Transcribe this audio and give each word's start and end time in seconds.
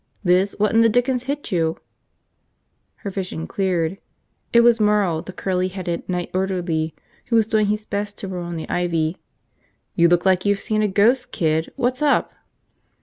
"Liz, 0.23 0.55
what 0.57 0.73
in 0.73 0.81
the 0.81 0.89
dickens 0.89 1.25
hit 1.25 1.51
you?" 1.51 1.77
Her 2.95 3.11
vision 3.11 3.45
cleared. 3.45 3.99
It 4.51 4.61
was 4.61 4.79
Merle, 4.79 5.21
the 5.21 5.31
curly 5.31 5.67
headed 5.67 6.09
night 6.09 6.31
orderly, 6.33 6.95
who 7.27 7.35
was 7.35 7.45
doing 7.45 7.67
his 7.67 7.85
best 7.85 8.17
to 8.17 8.27
ruin 8.27 8.55
the 8.55 8.67
ivy. 8.67 9.17
"You 9.93 10.07
look 10.09 10.25
like 10.25 10.43
you've 10.43 10.57
seen 10.57 10.81
a 10.81 10.87
ghost, 10.87 11.31
kid. 11.31 11.71
What's 11.75 12.01
up?" 12.01 12.33